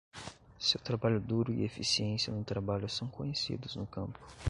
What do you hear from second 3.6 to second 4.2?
no campo.